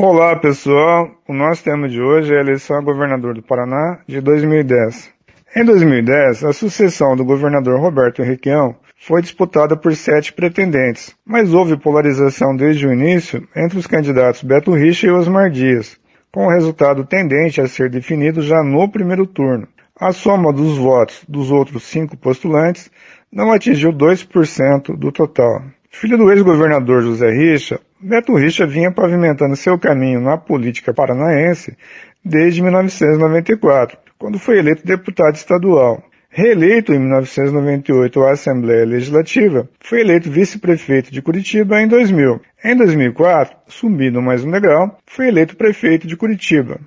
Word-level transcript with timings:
Olá 0.00 0.36
pessoal, 0.36 1.10
o 1.28 1.34
nosso 1.34 1.64
tema 1.64 1.88
de 1.88 2.00
hoje 2.00 2.32
é 2.32 2.36
a 2.36 2.40
eleição 2.40 2.76
a 2.76 2.80
governador 2.80 3.34
do 3.34 3.42
Paraná 3.42 3.98
de 4.06 4.20
2010. 4.20 5.12
Em 5.56 5.64
2010, 5.64 6.44
a 6.44 6.52
sucessão 6.52 7.16
do 7.16 7.24
governador 7.24 7.80
Roberto 7.80 8.22
Requião 8.22 8.76
foi 8.96 9.20
disputada 9.20 9.76
por 9.76 9.92
sete 9.96 10.32
pretendentes, 10.32 11.16
mas 11.26 11.52
houve 11.52 11.76
polarização 11.76 12.54
desde 12.54 12.86
o 12.86 12.92
início 12.92 13.42
entre 13.56 13.76
os 13.76 13.88
candidatos 13.88 14.44
Beto 14.44 14.72
Richa 14.72 15.08
e 15.08 15.10
Osmar 15.10 15.50
Dias, 15.50 15.98
com 16.30 16.46
o 16.46 16.50
resultado 16.50 17.04
tendente 17.04 17.60
a 17.60 17.66
ser 17.66 17.90
definido 17.90 18.40
já 18.40 18.62
no 18.62 18.88
primeiro 18.88 19.26
turno. 19.26 19.66
A 19.98 20.12
soma 20.12 20.52
dos 20.52 20.78
votos 20.78 21.24
dos 21.28 21.50
outros 21.50 21.82
cinco 21.82 22.16
postulantes 22.16 22.88
não 23.32 23.50
atingiu 23.50 23.92
2% 23.92 24.96
do 24.96 25.10
total. 25.10 25.64
Filho 25.90 26.16
do 26.16 26.30
ex-governador 26.30 27.02
José 27.02 27.28
Richa, 27.32 27.80
Beto 28.00 28.36
Richa 28.36 28.64
vinha 28.64 28.92
pavimentando 28.92 29.56
seu 29.56 29.76
caminho 29.76 30.20
na 30.20 30.36
política 30.36 30.94
paranaense 30.94 31.76
desde 32.24 32.62
1994, 32.62 33.98
quando 34.16 34.38
foi 34.38 34.58
eleito 34.58 34.86
deputado 34.86 35.34
estadual. 35.34 36.02
Reeleito 36.30 36.92
em 36.92 36.98
1998 37.00 38.22
à 38.22 38.32
Assembleia 38.32 38.84
Legislativa, 38.84 39.68
foi 39.80 40.02
eleito 40.02 40.30
vice-prefeito 40.30 41.10
de 41.10 41.20
Curitiba 41.20 41.80
em 41.80 41.88
2000. 41.88 42.40
Em 42.64 42.76
2004, 42.76 43.56
subindo 43.66 44.22
mais 44.22 44.44
um 44.44 44.50
degrau, 44.50 44.96
foi 45.04 45.28
eleito 45.28 45.56
prefeito 45.56 46.06
de 46.06 46.16
Curitiba. 46.16 46.78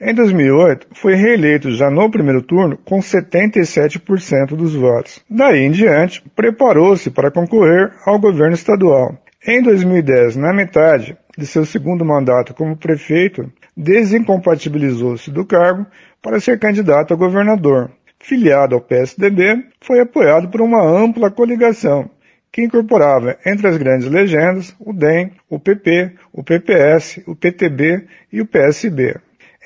Em 0.00 0.14
2008, 0.14 0.86
foi 0.92 1.14
reeleito 1.14 1.72
já 1.72 1.90
no 1.90 2.08
primeiro 2.08 2.42
turno 2.42 2.78
com 2.84 3.00
77% 3.00 4.54
dos 4.54 4.74
votos. 4.74 5.20
Daí 5.28 5.60
em 5.62 5.70
diante, 5.72 6.22
preparou-se 6.36 7.10
para 7.10 7.30
concorrer 7.30 7.92
ao 8.06 8.20
governo 8.20 8.54
estadual. 8.54 9.18
Em 9.46 9.62
2010, 9.62 10.36
na 10.36 10.52
metade 10.52 11.16
de 11.36 11.46
seu 11.46 11.64
segundo 11.64 12.04
mandato 12.04 12.52
como 12.52 12.76
prefeito, 12.76 13.50
desincompatibilizou-se 13.74 15.30
do 15.30 15.46
cargo 15.46 15.86
para 16.20 16.38
ser 16.38 16.58
candidato 16.58 17.14
a 17.14 17.16
governador. 17.16 17.90
Filiado 18.18 18.74
ao 18.74 18.82
PSDB, 18.82 19.64
foi 19.80 19.98
apoiado 20.00 20.50
por 20.50 20.60
uma 20.60 20.86
ampla 20.86 21.30
coligação, 21.30 22.10
que 22.52 22.62
incorporava 22.62 23.38
entre 23.46 23.66
as 23.66 23.78
grandes 23.78 24.10
legendas 24.10 24.76
o 24.78 24.92
DEM, 24.92 25.32
o 25.48 25.58
PP, 25.58 26.12
o 26.34 26.44
PPS, 26.44 27.22
o 27.26 27.34
PTB 27.34 28.06
e 28.30 28.42
o 28.42 28.46
PSB. 28.46 29.16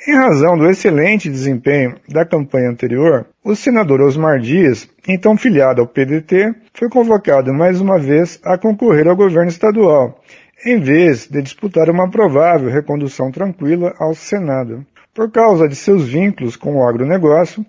Em 0.06 0.12
razão 0.12 0.58
do 0.58 0.68
excelente 0.68 1.30
desempenho 1.30 1.94
da 2.08 2.26
campanha 2.26 2.68
anterior, 2.68 3.26
o 3.44 3.54
senador 3.54 4.02
Osmar 4.02 4.40
Dias, 4.40 4.88
então 5.08 5.36
filiado 5.36 5.80
ao 5.80 5.86
PDT, 5.86 6.52
foi 6.74 6.90
convocado 6.90 7.54
mais 7.54 7.80
uma 7.80 7.98
vez 7.98 8.38
a 8.44 8.58
concorrer 8.58 9.06
ao 9.06 9.16
governo 9.16 9.48
estadual, 9.48 10.20
em 10.66 10.78
vez 10.80 11.28
de 11.28 11.40
disputar 11.40 11.88
uma 11.88 12.10
provável 12.10 12.68
recondução 12.68 13.30
tranquila 13.30 13.94
ao 13.98 14.14
Senado. 14.14 14.84
Por 15.14 15.30
causa 15.30 15.68
de 15.68 15.76
seus 15.76 16.06
vínculos 16.06 16.56
com 16.56 16.76
o 16.76 16.86
agronegócio, 16.86 17.64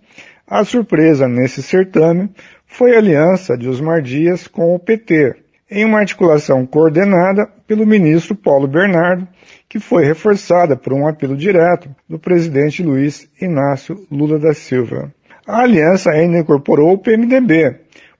a 0.48 0.66
surpresa 0.66 1.28
nesse 1.28 1.62
certame 1.62 2.30
foi 2.66 2.96
a 2.96 2.98
aliança 2.98 3.56
de 3.56 3.70
Osmar 3.70 4.02
Dias 4.02 4.48
com 4.48 4.76
o 4.76 4.80
PT, 4.80 5.36
em 5.70 5.86
uma 5.86 6.00
articulação 6.00 6.66
coordenada 6.66 7.48
pelo 7.68 7.86
ministro 7.86 8.36
Paulo 8.36 8.68
Bernardo, 8.68 9.28
que 9.68 9.80
foi 9.80 10.06
reforçada 10.06 10.76
por 10.76 10.94
um 10.94 11.08
apelo 11.08 11.36
direto 11.36 11.90
do 12.08 12.20
presidente 12.20 12.84
Luiz 12.84 13.30
Inácio 13.42 14.06
Lula 14.12 14.40
da 14.40 14.54
Silva. 14.54 15.14
A 15.48 15.62
aliança 15.62 16.12
ainda 16.12 16.40
incorporou 16.40 16.94
o 16.94 16.98
PMDB, 16.98 17.76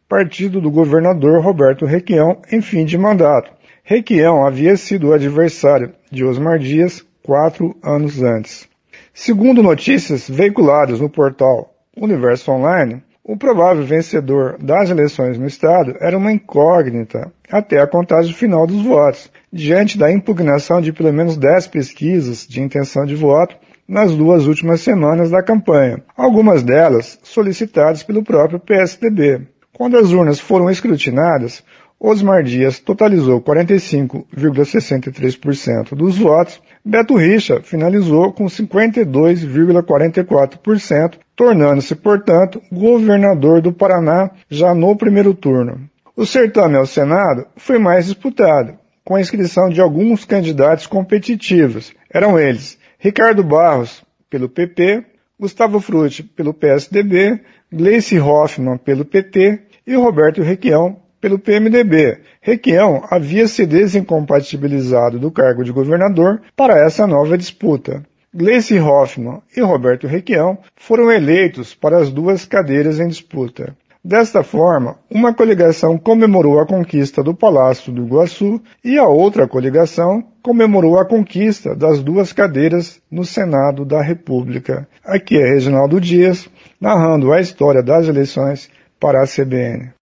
partido 0.08 0.62
do 0.62 0.70
governador 0.70 1.42
Roberto 1.42 1.86
Requião, 1.86 2.42
em 2.52 2.62
fim 2.62 2.86
de 2.86 2.98
mandato. 2.98 3.52
Requião 3.84 4.46
havia 4.46 4.76
sido 4.78 5.14
adversário 5.14 5.94
de 6.12 6.24
Osmar 6.24 6.60
Dias 6.60 7.06
quatro 7.24 7.76
anos 7.84 8.22
antes. 8.22 8.68
Segundo 9.14 9.64
notícias 9.64 10.30
veiculadas 10.30 11.00
no 11.00 11.10
portal 11.10 11.74
Universo 11.96 12.52
Online, 12.52 13.02
o 13.28 13.36
provável 13.36 13.84
vencedor 13.84 14.56
das 14.62 14.92
eleições 14.92 15.40
no 15.40 15.48
Estado 15.48 15.96
era 16.00 16.16
uma 16.16 16.32
incógnita 16.32 17.32
até 17.52 17.80
a 17.82 17.88
contagem 17.88 18.32
final 18.36 18.68
dos 18.68 18.84
votos, 18.84 19.32
diante 19.52 19.98
da 19.98 20.12
impugnação 20.12 20.80
de 20.80 20.94
pelo 20.94 21.12
menos 21.12 21.36
10 21.36 21.66
pesquisas 21.68 22.46
de 22.48 22.62
intenção 22.62 23.04
de 23.04 23.16
voto 23.16 23.56
nas 23.88 24.16
duas 24.16 24.46
últimas 24.46 24.82
semanas 24.82 25.32
da 25.32 25.42
campanha, 25.42 26.04
algumas 26.16 26.62
delas 26.62 27.20
solicitadas 27.24 28.04
pelo 28.04 28.24
próprio 28.24 28.60
PSDB. 28.60 29.42
Quando 29.74 29.98
as 29.98 30.12
urnas 30.12 30.40
foram 30.40 30.70
escrutinadas, 30.70 31.64
Osmar 32.00 32.44
Dias 32.44 32.80
totalizou 32.80 33.42
45,63% 33.42 35.96
dos 35.96 36.18
votos, 36.18 36.62
Beto 36.84 37.16
Richa 37.16 37.62
finalizou 37.62 38.34
com 38.34 38.46
52,44%, 38.46 41.18
tornando-se, 41.36 41.96
portanto, 41.96 42.62
governador 42.72 43.60
do 43.62 43.74
Paraná 43.74 44.30
já 44.50 44.76
no 44.76 44.96
primeiro 44.96 45.34
turno. 45.34 45.90
O 46.16 46.26
certame 46.26 46.78
ao 46.78 46.86
Senado 46.86 47.46
foi 47.58 47.78
mais 47.80 48.06
disputado, 48.06 48.78
com 49.04 49.16
a 49.16 49.22
inscrição 49.22 49.68
de 49.70 49.82
alguns 49.82 50.24
candidatos 50.26 50.86
competitivos. 50.88 51.94
Eram 52.10 52.40
eles 52.40 52.78
Ricardo 53.00 53.44
Barros, 53.44 54.04
pelo 54.30 54.50
PP, 54.50 55.04
Gustavo 55.40 55.80
Frutti, 55.80 56.24
pelo 56.24 56.54
PSDB, 56.54 57.40
Gleice 57.72 58.20
Hoffmann, 58.20 58.78
pelo 58.78 59.06
PT 59.06 59.62
e 59.86 59.96
Roberto 59.96 60.42
Requião, 60.42 60.98
pelo 61.26 61.40
PMDB. 61.40 62.20
Requião 62.40 63.04
havia 63.10 63.48
se 63.48 63.66
desincompatibilizado 63.66 65.18
do 65.18 65.32
cargo 65.32 65.64
de 65.64 65.72
governador 65.72 66.40
para 66.56 66.78
essa 66.86 67.08
nova 67.08 67.36
disputa. 67.36 68.04
Gleice 68.32 68.80
Hoffmann 68.80 69.42
e 69.58 69.60
Roberto 69.60 70.06
Requião 70.06 70.60
foram 70.76 71.12
eleitos 71.12 71.74
para 71.74 71.98
as 71.98 72.12
duas 72.12 72.46
cadeiras 72.46 73.00
em 73.00 73.08
disputa. 73.08 73.76
Desta 74.04 74.44
forma, 74.44 75.00
uma 75.10 75.34
coligação 75.34 75.98
comemorou 75.98 76.60
a 76.60 76.68
conquista 76.68 77.24
do 77.24 77.34
Palácio 77.34 77.92
do 77.92 78.06
Iguaçu 78.06 78.62
e 78.84 78.96
a 79.00 79.08
outra 79.08 79.48
coligação 79.48 80.24
comemorou 80.44 81.00
a 81.00 81.06
conquista 81.06 81.76
das 81.76 82.04
duas 82.04 82.32
cadeiras 82.34 83.02
no 83.10 83.26
Senado 83.26 83.84
da 83.84 84.00
República. 84.00 84.88
Aqui 85.04 85.40
é 85.40 85.54
Reginaldo 85.54 86.00
Dias, 86.00 86.48
narrando 86.80 87.34
a 87.34 87.42
história 87.42 87.82
das 87.82 88.08
eleições 88.08 88.70
para 89.00 89.24
a 89.24 89.26
CBN. 89.26 89.90